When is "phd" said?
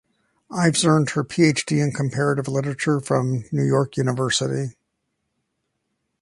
1.23-1.77